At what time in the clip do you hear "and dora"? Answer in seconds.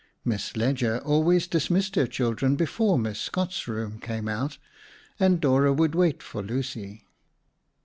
5.19-5.71